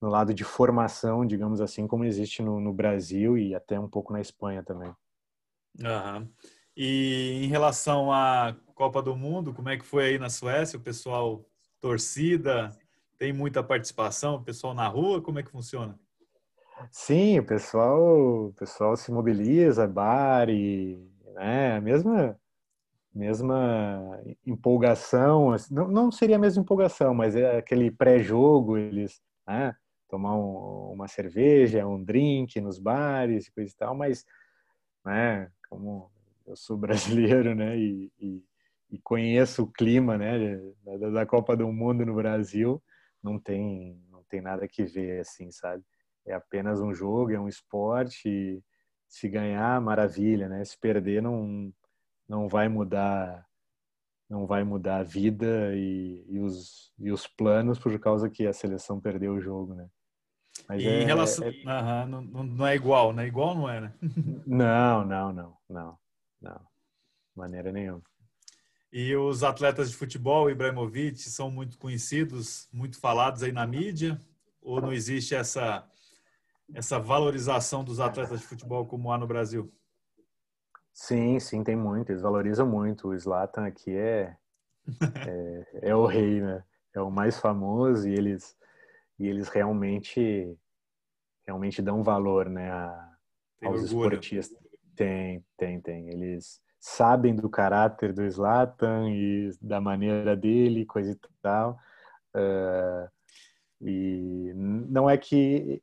no 0.00 0.08
lado 0.08 0.32
de 0.32 0.44
formação, 0.44 1.26
digamos 1.26 1.60
assim, 1.60 1.86
como 1.86 2.04
existe 2.04 2.40
no, 2.40 2.58
no 2.58 2.72
Brasil 2.72 3.36
e 3.36 3.54
até 3.54 3.78
um 3.78 3.88
pouco 3.88 4.14
na 4.14 4.20
Espanha 4.20 4.62
também. 4.62 4.94
Uhum. 5.78 6.32
E 6.74 7.44
em 7.44 7.48
relação 7.48 8.10
à 8.10 8.56
Copa 8.74 9.02
do 9.02 9.14
Mundo, 9.14 9.52
como 9.52 9.68
é 9.68 9.76
que 9.76 9.84
foi 9.84 10.06
aí 10.06 10.18
na 10.18 10.30
Suécia? 10.30 10.78
O 10.78 10.82
pessoal 10.82 11.44
torcida, 11.82 12.74
tem 13.20 13.34
muita 13.34 13.62
participação, 13.62 14.36
o 14.36 14.42
pessoal 14.42 14.72
na 14.72 14.88
rua, 14.88 15.20
como 15.20 15.38
é 15.38 15.42
que 15.42 15.50
funciona? 15.50 16.00
Sim, 16.90 17.38
o 17.38 17.44
pessoal, 17.44 18.46
o 18.46 18.54
pessoal 18.54 18.96
se 18.96 19.12
mobiliza, 19.12 19.86
bar 19.86 20.48
e 20.48 20.98
né, 21.34 21.76
a 21.76 21.80
mesma 21.82 22.40
mesma 23.12 24.22
empolgação, 24.46 25.54
não, 25.70 25.88
não 25.88 26.12
seria 26.12 26.36
a 26.36 26.38
mesma 26.38 26.62
empolgação, 26.62 27.12
mas 27.12 27.36
é 27.36 27.58
aquele 27.58 27.90
pré-jogo, 27.90 28.78
eles 28.78 29.20
né, 29.46 29.74
tomar 30.08 30.36
um, 30.36 30.92
uma 30.92 31.08
cerveja, 31.08 31.86
um 31.86 32.02
drink 32.02 32.58
nos 32.60 32.78
bares 32.78 33.48
e 33.48 33.52
coisa 33.52 33.70
e 33.70 33.76
tal, 33.76 33.94
mas, 33.96 34.24
né, 35.04 35.50
como 35.68 36.10
eu 36.46 36.56
sou 36.56 36.78
brasileiro, 36.78 37.54
né, 37.54 37.76
e, 37.76 38.10
e, 38.18 38.44
e 38.92 38.98
conheço 39.00 39.64
o 39.64 39.70
clima, 39.70 40.16
né, 40.16 40.58
da, 40.84 41.10
da, 41.10 41.26
Copa 41.26 41.56
do 41.56 41.70
Mundo 41.70 42.06
no 42.06 42.14
Brasil, 42.14 42.80
não 43.22 43.38
tem, 43.38 44.02
não 44.10 44.22
tem 44.24 44.40
nada 44.40 44.66
que 44.68 44.84
ver, 44.84 45.20
assim, 45.20 45.50
sabe? 45.50 45.82
É 46.26 46.34
apenas 46.34 46.80
um 46.80 46.92
jogo, 46.92 47.32
é 47.32 47.40
um 47.40 47.48
esporte, 47.48 48.62
se 49.08 49.28
ganhar, 49.28 49.80
maravilha, 49.80 50.48
né? 50.48 50.64
Se 50.64 50.78
perder, 50.78 51.22
não, 51.22 51.72
não 52.28 52.48
vai 52.48 52.68
mudar 52.68 53.46
não 54.30 54.46
vai 54.46 54.62
mudar 54.62 54.98
a 54.98 55.02
vida 55.02 55.74
e, 55.74 56.24
e, 56.28 56.38
os, 56.38 56.92
e 56.96 57.10
os 57.10 57.26
planos 57.26 57.80
por 57.80 57.98
causa 57.98 58.30
que 58.30 58.46
a 58.46 58.52
seleção 58.52 59.00
perdeu 59.00 59.32
o 59.32 59.40
jogo, 59.40 59.74
né? 59.74 59.90
Mas 60.68 60.82
e 60.82 60.86
é, 60.86 61.02
em 61.02 61.04
relação. 61.04 61.44
É... 61.44 61.50
Uhum, 61.50 62.06
não, 62.06 62.42
não 62.44 62.66
é 62.66 62.76
igual, 62.76 63.12
né? 63.12 63.26
Igual 63.26 63.56
não 63.56 63.68
é, 63.68 63.80
né? 63.80 63.94
não, 64.46 65.04
não, 65.04 65.32
não, 65.32 65.56
não. 65.68 65.98
Não. 66.40 66.60
Maneira 67.34 67.72
nenhuma. 67.72 68.02
E 68.92 69.14
os 69.14 69.44
atletas 69.44 69.90
de 69.90 69.96
futebol, 69.96 70.50
Ibrahimovic, 70.50 71.18
são 71.20 71.50
muito 71.50 71.78
conhecidos, 71.78 72.68
muito 72.72 72.98
falados 72.98 73.42
aí 73.42 73.52
na 73.52 73.66
mídia? 73.66 74.20
Ou 74.60 74.80
não 74.80 74.92
existe 74.92 75.34
essa, 75.34 75.88
essa 76.74 76.98
valorização 76.98 77.84
dos 77.84 78.00
atletas 78.00 78.40
de 78.40 78.46
futebol 78.46 78.84
como 78.86 79.12
há 79.12 79.18
no 79.18 79.26
Brasil? 79.26 79.72
Sim, 80.92 81.38
sim, 81.38 81.62
tem 81.62 81.76
muito. 81.76 82.10
Eles 82.10 82.22
valorizam 82.22 82.66
muito. 82.66 83.08
O 83.08 83.18
Zlatan 83.18 83.64
aqui 83.64 83.96
é, 83.96 84.36
é, 85.26 85.66
é 85.90 85.94
o 85.94 86.04
rei, 86.04 86.40
né? 86.40 86.64
É 86.92 87.00
o 87.00 87.10
mais 87.10 87.38
famoso 87.38 88.08
e 88.08 88.12
eles 88.12 88.56
e 89.18 89.28
eles 89.28 89.48
realmente 89.48 90.58
realmente 91.46 91.82
dão 91.82 92.02
valor 92.02 92.48
né, 92.48 92.70
a, 92.70 93.12
aos 93.62 93.82
esportistas. 93.82 94.58
Tem, 94.96 95.44
tem, 95.56 95.80
tem. 95.80 96.08
Eles 96.08 96.60
sabem 96.80 97.36
do 97.36 97.48
caráter 97.48 98.12
do 98.12 98.28
Zlatan 98.28 99.10
e 99.10 99.50
da 99.60 99.80
maneira 99.80 100.34
dele, 100.34 100.86
coisa 100.86 101.12
e 101.12 101.18
tal. 101.42 101.78
Uh, 102.34 103.08
e 103.82 104.52
não 104.54 105.08
é 105.08 105.16
que 105.16 105.82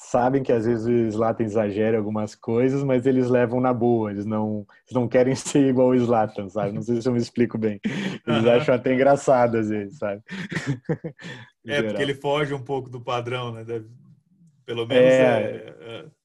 sabem 0.00 0.42
que 0.42 0.50
às 0.50 0.64
vezes 0.64 0.86
o 0.86 1.10
Zlatan 1.10 1.44
exagera 1.44 1.98
algumas 1.98 2.34
coisas, 2.34 2.82
mas 2.82 3.04
eles 3.04 3.28
levam 3.28 3.60
na 3.60 3.72
boa, 3.72 4.10
eles 4.10 4.24
não, 4.24 4.66
eles 4.86 4.92
não 4.92 5.06
querem 5.06 5.34
ser 5.36 5.68
igual 5.68 5.90
o 5.90 5.98
Zlatan, 5.98 6.48
sabe? 6.48 6.72
Não 6.72 6.82
sei 6.82 7.00
se 7.00 7.08
eu 7.08 7.12
me 7.12 7.18
explico 7.18 7.58
bem. 7.58 7.78
Eles 8.26 8.44
uhum. 8.44 8.50
acham 8.50 8.74
até 8.74 8.94
engraçado 8.94 9.58
às 9.58 9.68
vezes, 9.68 9.98
sabe? 9.98 10.22
é, 11.66 11.82
porque 11.82 12.02
ele 12.02 12.14
foge 12.14 12.54
um 12.54 12.62
pouco 12.62 12.88
do 12.88 13.00
padrão, 13.00 13.52
né? 13.52 13.64
Deve, 13.64 13.88
pelo 14.64 14.86
menos 14.86 15.04
é... 15.04 15.20
é, 15.20 15.76
é... 15.80 16.19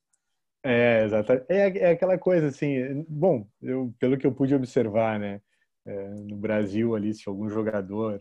É, 0.65 1.03
exatamente. 1.03 1.45
É, 1.48 1.77
é, 1.77 1.91
aquela 1.91 2.17
coisa 2.17 2.48
assim, 2.48 3.05
bom, 3.07 3.48
eu, 3.62 3.93
pelo 4.00 4.17
que 4.17 4.25
eu 4.25 4.34
pude 4.34 4.55
observar, 4.55 5.19
né, 5.19 5.39
é, 5.86 6.10
no 6.10 6.36
Brasil 6.36 6.95
ali, 6.95 7.13
se 7.13 7.29
algum 7.29 7.48
jogador 7.48 8.19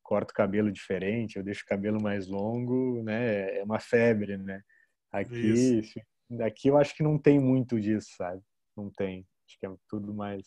corta 0.00 0.32
o 0.32 0.36
cabelo 0.36 0.70
diferente, 0.70 1.36
eu 1.36 1.42
deixo 1.42 1.64
o 1.64 1.66
cabelo 1.66 2.00
mais 2.00 2.28
longo, 2.28 3.02
né, 3.02 3.58
é 3.58 3.64
uma 3.64 3.80
febre, 3.80 4.36
né. 4.36 4.62
Aqui, 5.10 5.80
Isso. 5.80 6.00
aqui 6.40 6.68
eu 6.68 6.78
acho 6.78 6.94
que 6.94 7.02
não 7.02 7.18
tem 7.18 7.40
muito 7.40 7.80
disso, 7.80 8.10
sabe? 8.16 8.40
Não 8.76 8.88
tem. 8.88 9.26
Acho 9.44 9.58
que 9.58 9.66
é 9.66 9.70
tudo 9.88 10.14
mais, 10.14 10.46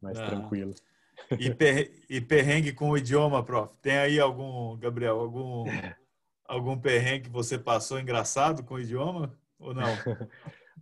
mais 0.00 0.18
tranquilo. 0.18 0.74
E, 1.38 1.52
per, 1.52 1.92
e 2.08 2.22
perrengue 2.22 2.72
com 2.72 2.88
o 2.88 2.96
idioma, 2.96 3.44
prof. 3.44 3.76
Tem 3.82 3.98
aí 3.98 4.18
algum, 4.18 4.78
Gabriel, 4.78 5.20
algum, 5.20 5.64
algum 6.48 6.80
perrengue 6.80 7.24
que 7.24 7.30
você 7.30 7.58
passou 7.58 8.00
engraçado 8.00 8.64
com 8.64 8.76
o 8.76 8.80
idioma 8.80 9.36
ou 9.58 9.74
não? 9.74 9.84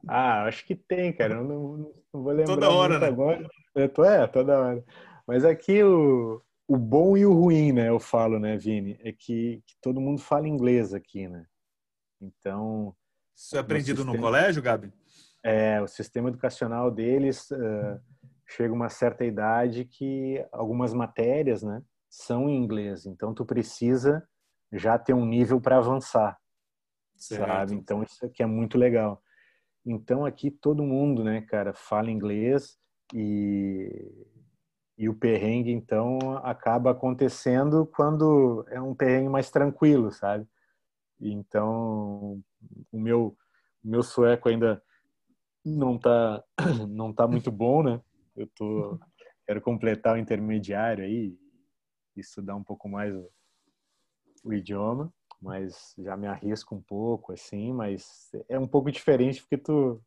ah, 0.08 0.44
acho 0.44 0.64
que 0.64 0.74
tem, 0.74 1.12
cara. 1.12 1.34
Eu 1.34 1.44
não, 1.44 1.76
não 2.12 2.22
vou 2.22 2.32
lembrar 2.32 2.54
toda 2.54 2.70
hora, 2.70 2.98
né? 2.98 3.06
agora. 3.06 3.48
É, 3.74 3.84
é, 3.84 4.26
toda 4.26 4.58
hora. 4.58 4.84
Mas 5.26 5.44
aqui 5.44 5.82
o, 5.82 6.42
o 6.68 6.76
bom 6.76 7.16
e 7.16 7.24
o 7.24 7.32
ruim, 7.32 7.72
né? 7.72 7.88
Eu 7.88 7.98
falo, 7.98 8.38
né, 8.38 8.56
Vini? 8.56 8.98
É 9.02 9.12
que, 9.12 9.62
que 9.66 9.74
todo 9.80 10.00
mundo 10.00 10.20
fala 10.20 10.48
inglês 10.48 10.94
aqui, 10.94 11.28
né? 11.28 11.46
Então. 12.20 12.94
Isso 13.34 13.56
é 13.56 13.60
aprendido 13.60 14.04
no, 14.04 14.12
sistema, 14.12 14.16
no 14.16 14.22
colégio, 14.22 14.62
Gabi? 14.62 14.92
É, 15.44 15.80
o 15.80 15.86
sistema 15.86 16.28
educacional 16.28 16.90
deles 16.90 17.50
uh, 17.50 18.00
chega 18.48 18.72
uma 18.72 18.88
certa 18.88 19.24
idade 19.24 19.84
que 19.84 20.44
algumas 20.50 20.94
matérias, 20.94 21.62
né, 21.62 21.82
são 22.08 22.48
em 22.48 22.56
inglês. 22.56 23.04
Então, 23.06 23.34
tu 23.34 23.44
precisa 23.44 24.26
já 24.72 24.98
ter 24.98 25.12
um 25.12 25.26
nível 25.26 25.60
para 25.60 25.78
avançar, 25.78 26.38
certo. 27.16 27.46
sabe? 27.46 27.74
Então, 27.74 28.02
isso 28.02 28.24
aqui 28.24 28.42
é 28.42 28.46
muito 28.46 28.78
legal. 28.78 29.22
Então, 29.84 30.24
aqui 30.24 30.50
todo 30.50 30.82
mundo, 30.82 31.22
né, 31.22 31.42
cara, 31.42 31.72
fala 31.72 32.10
inglês 32.10 32.78
e 33.14 34.36
e 34.98 35.08
o 35.10 35.14
perrengue, 35.14 35.70
então, 35.70 36.38
acaba 36.38 36.90
acontecendo 36.90 37.86
quando 37.86 38.64
é 38.68 38.80
um 38.80 38.94
perrengue 38.94 39.28
mais 39.28 39.50
tranquilo, 39.50 40.10
sabe? 40.10 40.48
Então, 41.20 42.42
o 42.90 42.98
meu, 42.98 43.36
o 43.84 43.88
meu 43.88 44.02
sueco 44.02 44.48
ainda 44.48 44.82
não 45.64 45.98
tá, 45.98 46.42
não 46.88 47.12
tá 47.12 47.28
muito 47.28 47.52
bom, 47.52 47.82
né? 47.82 48.00
Eu 48.34 48.46
tô, 48.54 48.98
quero 49.46 49.60
completar 49.60 50.14
o 50.14 50.18
intermediário 50.18 51.04
aí, 51.04 51.36
estudar 52.16 52.56
um 52.56 52.64
pouco 52.64 52.88
mais 52.88 53.14
o, 53.14 53.30
o 54.44 54.54
idioma, 54.54 55.12
mas 55.40 55.94
já 55.98 56.16
me 56.16 56.26
arrisco 56.26 56.74
um 56.74 56.80
pouco, 56.80 57.32
assim, 57.32 57.72
mas 57.72 58.30
é 58.48 58.58
um 58.58 58.66
pouco 58.66 58.90
diferente 58.90 59.40
porque 59.40 59.58
tu, 59.58 60.02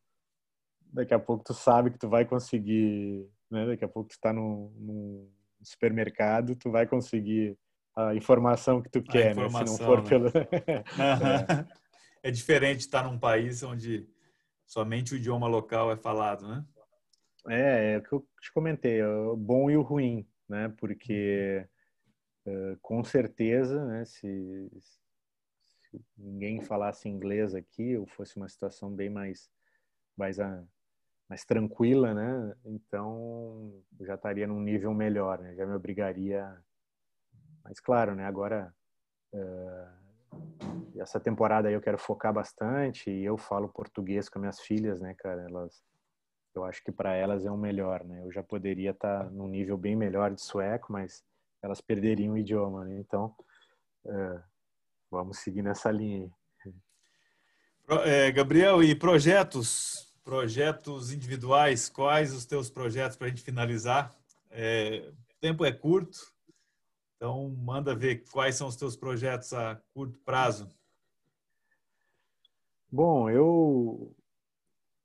daqui 0.81 1.13
a 1.13 1.19
pouco 1.19 1.43
tu 1.43 1.53
sabe 1.53 1.91
que 1.91 1.99
tu 1.99 2.09
vai 2.09 2.25
conseguir 2.25 3.29
né? 3.49 3.65
Daqui 3.65 3.83
a 3.83 3.87
pouco 3.87 4.09
tu 4.09 4.13
está 4.13 4.31
no, 4.31 4.71
no, 4.77 5.31
supermercado, 5.61 6.55
tu 6.55 6.71
vai 6.71 6.87
conseguir 6.87 7.57
a 7.95 8.15
informação 8.15 8.81
que 8.81 8.89
tu 8.89 9.01
quer, 9.01 9.35
né? 9.35 9.49
Se 9.49 9.63
não 9.65 9.77
for 9.77 10.03
né? 10.03 10.09
pelo... 10.09 10.27
é. 10.29 11.65
é 12.23 12.31
diferente 12.31 12.81
estar 12.81 13.03
num 13.03 13.19
país 13.19 13.63
onde 13.63 14.07
somente 14.65 15.13
o 15.13 15.17
idioma 15.17 15.47
local 15.47 15.91
é 15.91 15.97
falado, 15.97 16.47
né? 16.47 16.65
É, 17.47 17.93
é 17.93 17.97
o 17.97 18.03
que 18.03 18.13
eu 18.13 18.27
te 18.41 18.51
comentei, 18.53 18.99
é 18.99 19.07
o 19.07 19.35
bom 19.35 19.69
e 19.69 19.75
o 19.75 19.81
ruim, 19.81 20.27
né? 20.47 20.73
Porque 20.77 21.65
uh, 22.45 22.77
com 22.81 23.03
certeza, 23.03 23.83
né? 23.85 24.05
Se, 24.05 24.69
se, 25.89 26.01
ninguém 26.17 26.61
falasse 26.61 27.09
inglês 27.09 27.55
aqui, 27.55 27.97
ou 27.97 28.05
fosse 28.05 28.37
uma 28.37 28.47
situação 28.47 28.93
bem 28.93 29.09
mais 29.09 29.49
mais 30.17 30.39
a, 30.39 30.63
mais 31.29 31.45
tranquila, 31.45 32.13
né? 32.13 32.55
Então 32.65 33.83
já 34.01 34.15
estaria 34.15 34.47
num 34.47 34.59
nível 34.59 34.93
melhor, 34.93 35.39
né? 35.39 35.55
Já 35.55 35.65
me 35.65 35.73
obrigaria. 35.73 36.57
Mas 37.63 37.79
claro, 37.79 38.15
né? 38.15 38.25
Agora 38.25 38.73
uh, 39.33 40.99
essa 40.99 41.19
temporada 41.19 41.67
aí 41.67 41.73
eu 41.73 41.81
quero 41.81 41.97
focar 41.97 42.33
bastante 42.33 43.09
e 43.09 43.23
eu 43.23 43.37
falo 43.37 43.69
português 43.69 44.27
com 44.27 44.39
minhas 44.39 44.59
filhas, 44.59 45.01
né, 45.01 45.13
cara? 45.15 45.43
Elas, 45.43 45.83
eu 46.55 46.63
acho 46.63 46.83
que 46.83 46.91
para 46.91 47.13
elas 47.13 47.45
é 47.45 47.51
o 47.51 47.53
um 47.53 47.57
melhor, 47.57 48.03
né? 48.03 48.23
Eu 48.23 48.31
já 48.31 48.43
poderia 48.43 48.91
estar 48.91 49.25
tá 49.25 49.29
num 49.29 49.47
nível 49.47 49.77
bem 49.77 49.95
melhor 49.95 50.33
de 50.33 50.41
sueco, 50.41 50.91
mas 50.91 51.23
elas 51.61 51.79
perderiam 51.79 52.33
o 52.33 52.37
idioma, 52.37 52.85
né? 52.85 52.97
Então 52.99 53.35
uh, 54.05 54.41
vamos 55.09 55.39
seguir 55.39 55.61
nessa 55.61 55.91
linha. 55.91 56.31
Aí. 56.65 56.73
É, 58.05 58.31
Gabriel, 58.31 58.83
e 58.83 58.95
projetos 58.95 60.09
projetos 60.29 61.11
individuais, 61.11 61.89
quais 61.89 62.31
os 62.35 62.45
teus 62.45 62.69
projetos 62.69 63.17
para 63.17 63.25
a 63.25 63.29
gente 63.31 63.41
finalizar? 63.41 64.15
É, 64.51 65.11
o 65.11 65.39
tempo 65.41 65.65
é 65.65 65.71
curto, 65.71 66.19
então 67.15 67.49
manda 67.49 67.95
ver 67.95 68.23
quais 68.31 68.53
são 68.53 68.67
os 68.67 68.75
teus 68.75 68.95
projetos 68.95 69.51
a 69.53 69.81
curto 69.91 70.19
prazo. 70.19 70.69
Bom, 72.91 73.27
eu 73.27 74.15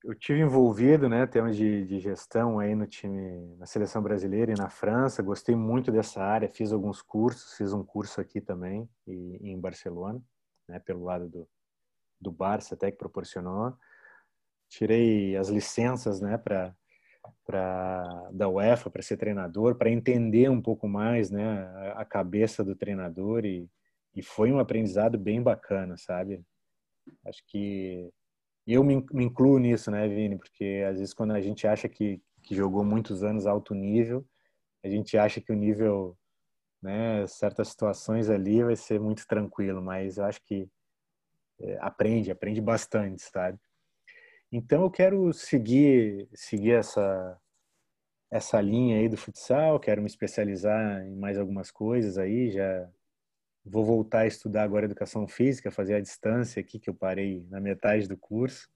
eu 0.04 0.14
tive 0.14 0.40
envolvido, 0.40 1.08
né, 1.08 1.26
termos 1.26 1.56
de, 1.56 1.84
de 1.86 1.98
gestão 1.98 2.58
aí 2.58 2.74
no 2.74 2.86
time, 2.86 3.56
na 3.56 3.66
seleção 3.66 4.02
brasileira 4.02 4.52
e 4.52 4.58
na 4.58 4.68
França. 4.68 5.22
Gostei 5.22 5.56
muito 5.56 5.90
dessa 5.90 6.22
área, 6.22 6.48
fiz 6.48 6.72
alguns 6.72 7.02
cursos, 7.02 7.56
fiz 7.56 7.72
um 7.72 7.82
curso 7.82 8.20
aqui 8.20 8.40
também 8.40 8.88
e, 9.06 9.38
em 9.42 9.58
Barcelona, 9.58 10.22
né, 10.68 10.78
pelo 10.78 11.04
lado 11.04 11.28
do 11.28 11.48
do 12.20 12.32
Barça 12.32 12.74
até 12.74 12.90
que 12.90 12.96
proporcionou 12.96 13.76
tirei 14.68 15.36
as 15.36 15.48
licenças, 15.48 16.20
né, 16.20 16.36
para 16.36 16.74
para 17.46 18.30
da 18.32 18.48
UEFA 18.50 18.90
para 18.90 19.00
ser 19.00 19.16
treinador, 19.16 19.76
para 19.76 19.90
entender 19.90 20.50
um 20.50 20.60
pouco 20.60 20.86
mais, 20.86 21.30
né, 21.30 21.92
a 21.96 22.04
cabeça 22.04 22.62
do 22.62 22.76
treinador 22.76 23.46
e, 23.46 23.66
e 24.14 24.22
foi 24.22 24.52
um 24.52 24.58
aprendizado 24.58 25.16
bem 25.18 25.42
bacana, 25.42 25.96
sabe? 25.96 26.42
Acho 27.24 27.42
que 27.46 28.10
eu 28.72 28.82
me, 28.82 29.04
me 29.12 29.24
incluo 29.24 29.58
nisso, 29.58 29.90
né, 29.90 30.08
Vini? 30.08 30.36
Porque 30.36 30.84
às 30.88 30.98
vezes 30.98 31.14
quando 31.14 31.32
a 31.32 31.40
gente 31.40 31.66
acha 31.66 31.88
que, 31.88 32.20
que 32.42 32.54
jogou 32.54 32.84
muitos 32.84 33.22
anos 33.22 33.46
alto 33.46 33.74
nível, 33.74 34.26
a 34.82 34.88
gente 34.88 35.16
acha 35.18 35.40
que 35.40 35.52
o 35.52 35.56
nível, 35.56 36.16
né, 36.82 37.26
certas 37.26 37.68
situações 37.68 38.30
ali 38.30 38.62
vai 38.62 38.76
ser 38.76 39.00
muito 39.00 39.26
tranquilo, 39.26 39.82
mas 39.82 40.18
eu 40.18 40.24
acho 40.24 40.42
que 40.44 40.68
é, 41.60 41.78
aprende, 41.80 42.30
aprende 42.30 42.60
bastante, 42.60 43.22
sabe? 43.22 43.58
Então 44.50 44.82
eu 44.82 44.90
quero 44.90 45.32
seguir 45.32 46.28
seguir 46.34 46.72
essa 46.72 47.38
essa 48.30 48.60
linha 48.60 48.98
aí 48.98 49.08
do 49.08 49.16
futsal, 49.16 49.78
quero 49.78 50.02
me 50.02 50.08
especializar 50.08 51.06
em 51.06 51.14
mais 51.16 51.38
algumas 51.38 51.70
coisas 51.70 52.18
aí, 52.18 52.50
já 52.50 52.90
vou 53.64 53.84
voltar 53.84 54.20
a 54.20 54.26
estudar 54.26 54.62
agora 54.62 54.84
educação 54.84 55.26
física, 55.26 55.70
fazer 55.70 55.94
a 55.94 56.00
distância 56.00 56.60
aqui 56.60 56.78
que 56.78 56.90
eu 56.90 56.94
parei 56.94 57.46
na 57.50 57.60
metade 57.60 58.06
do 58.06 58.16
curso, 58.16 58.68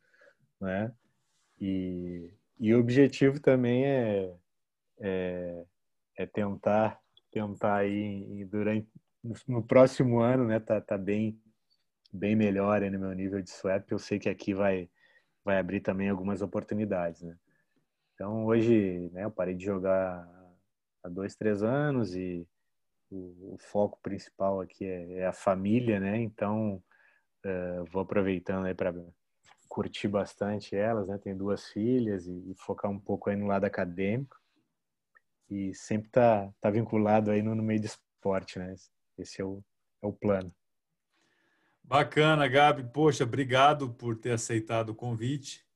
né? 0.61 0.93
E, 1.61 2.33
e 2.59 2.75
o 2.75 2.81
objetivo 2.81 3.41
também 3.41 3.85
é, 3.85 4.35
é, 5.01 5.65
é 6.17 6.27
tentar 6.27 7.01
tentar 7.31 7.77
aí 7.77 8.45
durante 8.47 8.89
no 9.47 9.63
próximo 9.63 10.21
ano, 10.21 10.47
né, 10.47 10.59
tá, 10.61 10.81
tá 10.81 10.97
bem 10.97 11.39
bem 12.11 12.35
melhor 12.35 12.83
aí 12.83 12.89
no 12.89 12.99
meu 12.99 13.13
nível 13.13 13.43
de 13.43 13.51
swap. 13.51 13.91
Eu 13.91 13.99
sei 13.99 14.19
que 14.19 14.29
aqui 14.29 14.55
vai 14.55 14.89
vai 15.45 15.59
abrir 15.59 15.81
também 15.81 16.09
algumas 16.09 16.43
oportunidades, 16.43 17.23
né? 17.23 17.37
Então 18.15 18.47
hoje, 18.47 19.11
né, 19.13 19.25
eu 19.25 19.31
parei 19.31 19.55
de 19.55 19.65
jogar 19.65 20.27
há 21.03 21.09
dois, 21.09 21.37
três 21.37 21.63
anos 21.63 22.15
e 22.15 22.47
o, 23.11 23.55
o 23.55 23.59
foco 23.59 23.99
principal 24.03 24.61
aqui 24.61 24.85
é, 24.85 25.19
é, 25.21 25.27
a 25.27 25.33
família, 25.33 25.99
né? 26.01 26.19
Então 26.19 26.83
uh, 27.45 27.85
vou 27.91 28.03
aproveitando 28.03 28.67
aí 28.67 28.75
para 28.75 28.95
curtir 29.69 30.09
bastante 30.09 30.75
elas, 30.77 31.09
né? 31.09 31.19
Tenho 31.19 31.37
duas 31.37 31.69
filhas 31.69 32.27
e, 32.27 32.33
e, 32.51 32.55
focar 32.57 32.91
um 32.91 32.99
pouco 32.99 33.31
aí 33.31 33.37
no 33.37 33.47
lado 33.47 33.65
acadêmico 33.65 34.37
e 35.51 35.75
sempre 35.75 36.11
tá 36.11 36.51
tá 36.61 36.71
vinculado 36.71 37.31
aí 37.31 37.43
no, 37.43 37.55
no 37.55 37.63
meio 37.63 37.81
do 37.81 37.87
esporte, 37.87 38.59
né? 38.59 38.75
Esse 39.17 39.41
é 39.41 39.45
o, 39.45 39.63
é 40.03 40.07
o 40.07 40.13
plano. 40.13 40.55
Bacana, 41.83 42.47
Gabi. 42.47 42.85
Poxa, 42.85 43.25
obrigado 43.25 43.91
por 43.91 44.15
ter 44.17 44.33
aceitado 44.33 44.91
o 44.91 44.95
convite. 44.95 45.67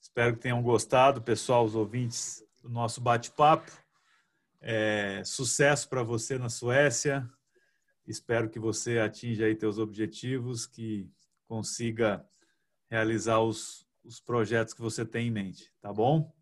Espero 0.00 0.34
que 0.34 0.40
tenham 0.40 0.60
gostado, 0.60 1.22
pessoal, 1.22 1.64
os 1.64 1.76
ouvintes 1.76 2.44
do 2.60 2.68
nosso 2.68 3.00
bate-papo. 3.00 3.70
É, 4.64 5.22
sucesso 5.24 5.88
para 5.88 6.04
você 6.04 6.38
na 6.38 6.48
Suécia. 6.48 7.28
Espero 8.06 8.48
que 8.48 8.60
você 8.60 9.00
atinja 9.00 9.46
aí 9.46 9.56
teus 9.56 9.76
objetivos, 9.76 10.66
que 10.66 11.10
consiga 11.48 12.24
realizar 12.88 13.40
os, 13.40 13.84
os 14.04 14.20
projetos 14.20 14.72
que 14.72 14.80
você 14.80 15.04
tem 15.04 15.26
em 15.26 15.30
mente, 15.30 15.72
tá 15.80 15.92
bom? 15.92 16.32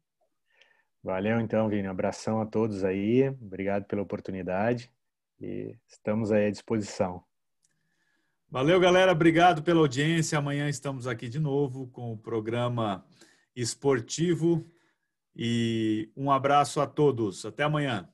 Valeu 1.03 1.41
então, 1.41 1.69
Vini. 1.69 1.89
Um 1.89 1.91
abração 1.91 2.43
a 2.43 2.47
todos 2.47 2.85
aí. 2.85 3.29
Obrigado 3.31 3.87
pela 3.87 4.03
oportunidade 4.03 4.93
e 5.41 5.75
estamos 5.89 6.31
aí 6.31 6.47
à 6.47 6.51
disposição. 6.51 7.25
Valeu, 8.51 8.79
galera. 8.79 9.13
Obrigado 9.13 9.63
pela 9.63 9.81
audiência. 9.81 10.37
Amanhã 10.37 10.69
estamos 10.69 11.07
aqui 11.07 11.27
de 11.27 11.39
novo 11.39 11.87
com 11.89 12.13
o 12.13 12.19
programa 12.19 13.03
esportivo. 13.57 14.71
E 15.35 16.11
um 16.17 16.31
abraço 16.31 16.81
a 16.81 16.87
todos. 16.87 17.45
Até 17.45 17.65
amanhã. 17.65 18.09